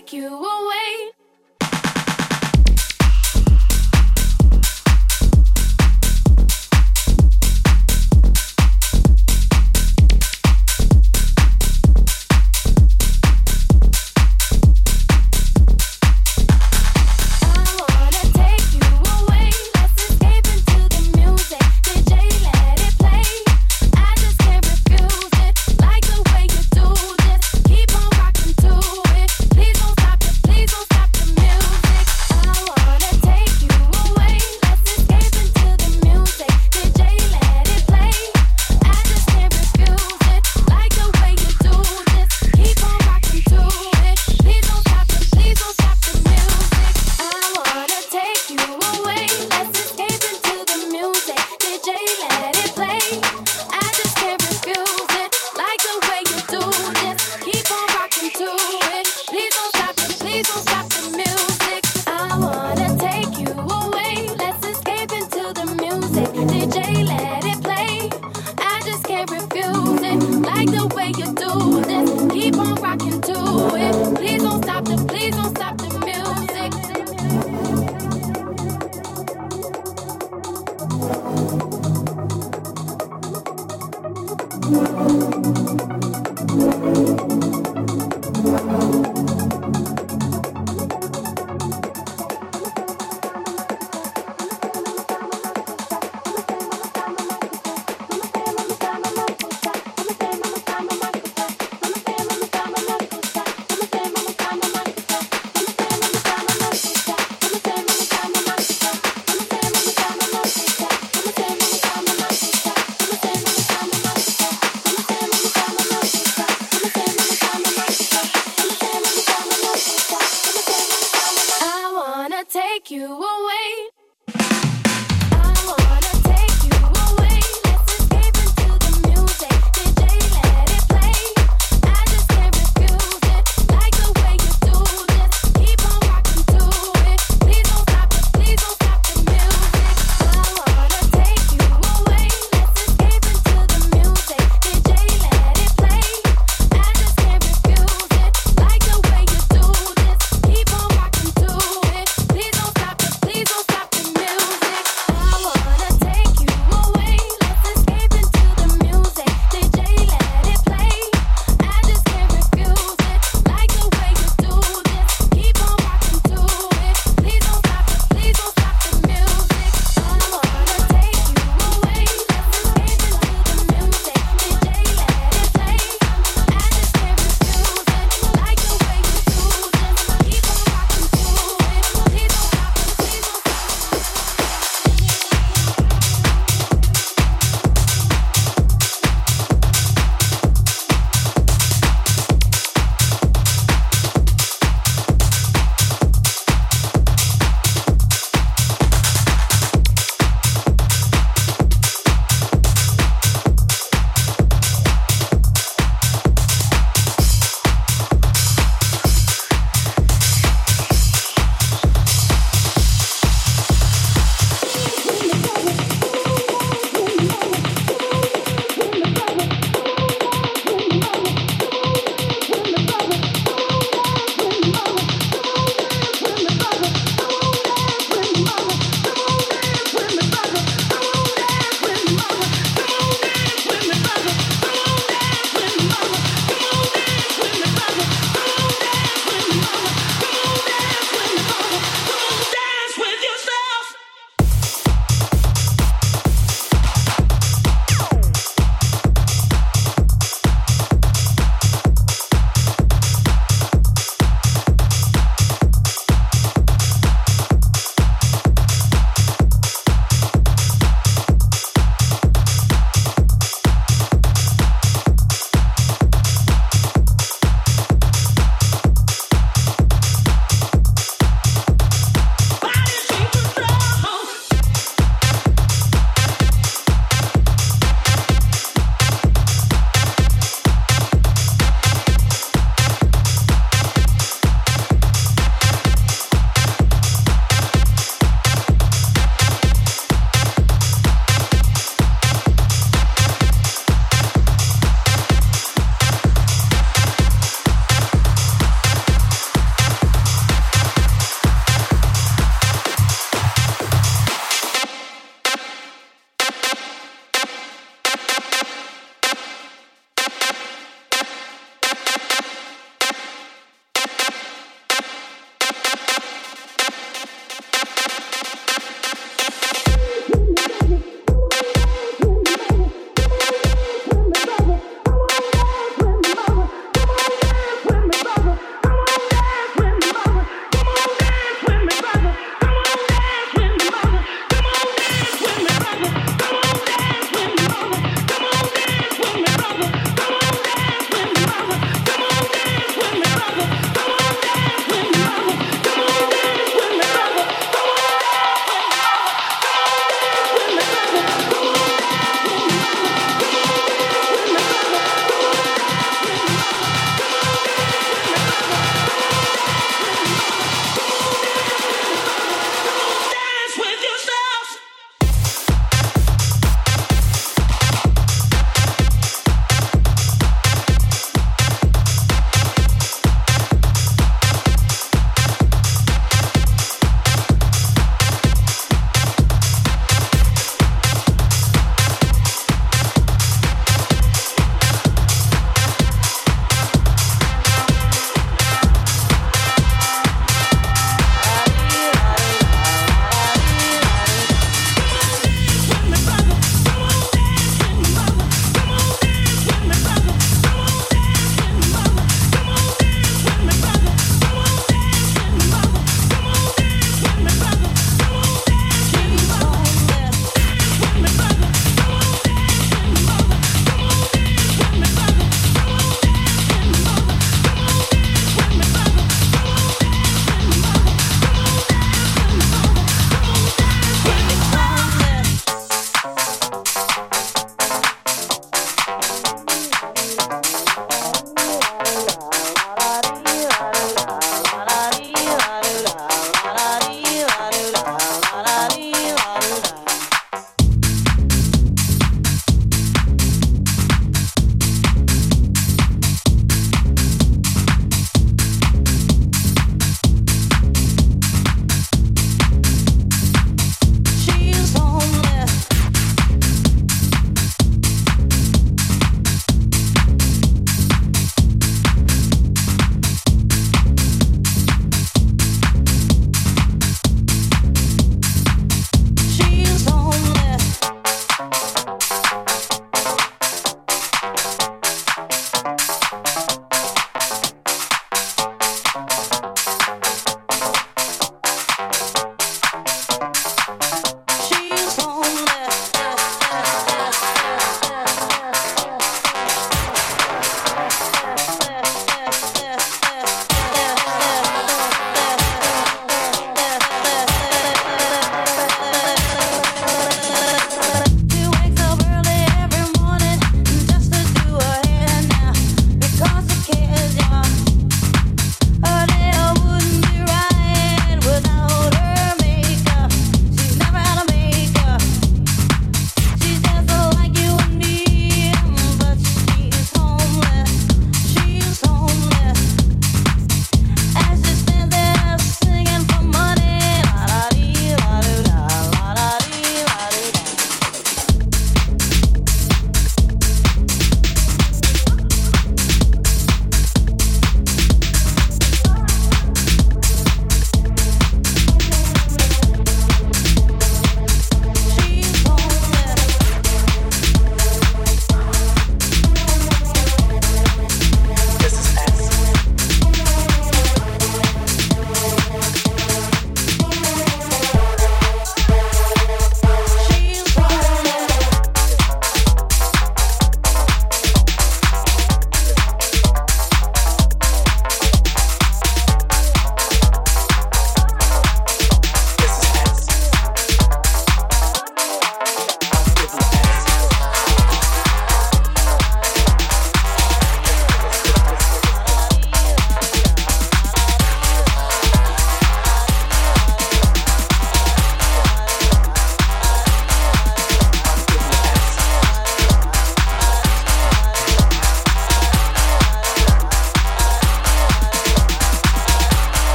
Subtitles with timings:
[0.00, 1.07] take you away.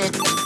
[0.00, 0.40] Michael.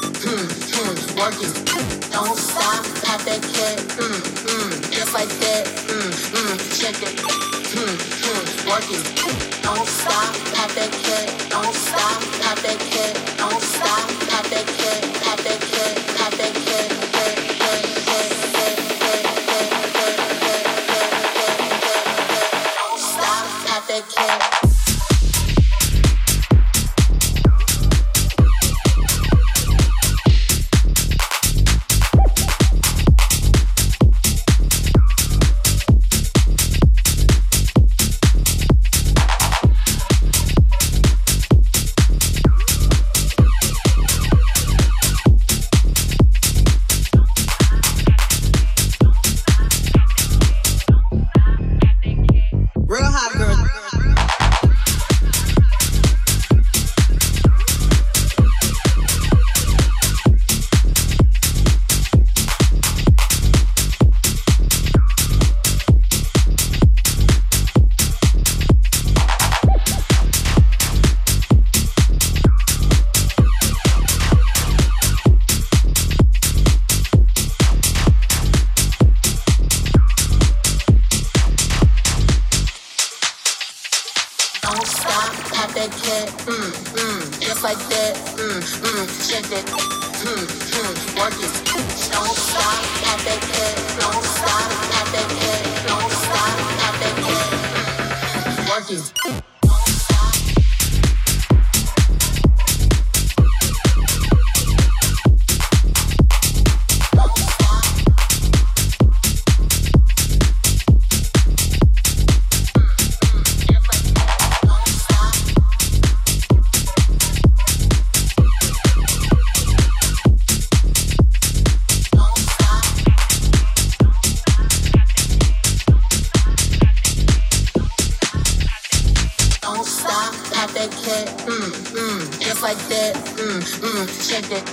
[130.65, 134.65] pop that cat, mm, mm, just like that, mm, mm, shake that,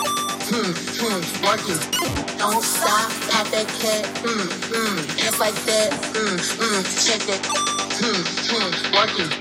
[0.48, 1.84] hmm, hmm, work it.
[2.40, 7.44] Don't stop, pop that cat, mm, mm, just like that, mm, mm, Check that,
[8.00, 9.32] hmm, hmm, work it.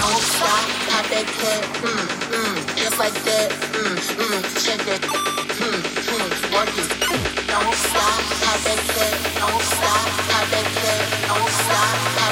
[0.00, 5.80] Don't stop, pop that cat, mm, mm, just like that, mm, mm, Check that, hmm,
[5.84, 6.88] hmm, work it.
[7.44, 11.92] Don't stop, pop mm, mm, mm, that cat, don't stop, pop that cat, don't stop,
[12.16, 12.29] pop that.